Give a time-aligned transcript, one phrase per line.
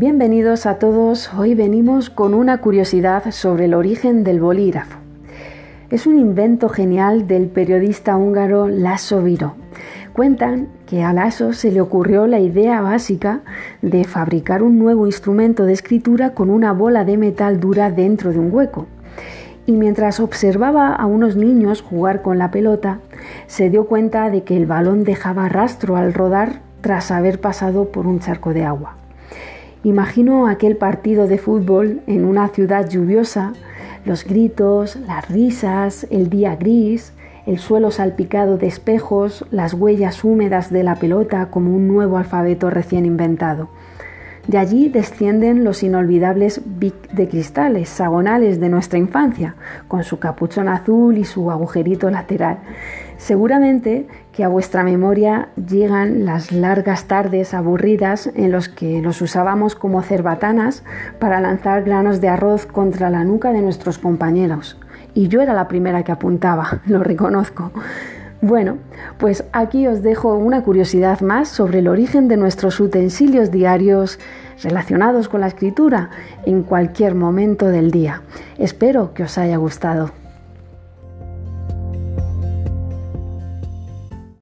[0.00, 1.34] Bienvenidos a todos.
[1.34, 4.96] Hoy venimos con una curiosidad sobre el origen del bolígrafo.
[5.90, 9.56] Es un invento genial del periodista húngaro Lasso Viro.
[10.12, 13.40] Cuentan que a Lasso se le ocurrió la idea básica
[13.82, 18.38] de fabricar un nuevo instrumento de escritura con una bola de metal dura dentro de
[18.38, 18.86] un hueco.
[19.66, 23.00] Y mientras observaba a unos niños jugar con la pelota,
[23.48, 28.06] se dio cuenta de que el balón dejaba rastro al rodar tras haber pasado por
[28.06, 28.94] un charco de agua.
[29.84, 33.52] Imagino aquel partido de fútbol en una ciudad lluviosa,
[34.04, 37.12] los gritos, las risas, el día gris,
[37.46, 42.70] el suelo salpicado de espejos, las huellas húmedas de la pelota como un nuevo alfabeto
[42.70, 43.68] recién inventado.
[44.48, 49.56] De allí descienden los inolvidables Bic de cristal hexagonales de nuestra infancia,
[49.88, 52.60] con su capuchón azul y su agujerito lateral.
[53.18, 59.74] Seguramente que a vuestra memoria llegan las largas tardes aburridas en los que los usábamos
[59.74, 60.82] como cerbatanas
[61.18, 64.78] para lanzar granos de arroz contra la nuca de nuestros compañeros.
[65.12, 67.70] Y yo era la primera que apuntaba, lo reconozco.
[68.40, 68.78] Bueno,
[69.18, 74.20] pues aquí os dejo una curiosidad más sobre el origen de nuestros utensilios diarios
[74.62, 76.10] relacionados con la escritura
[76.46, 78.22] en cualquier momento del día.
[78.56, 80.12] Espero que os haya gustado.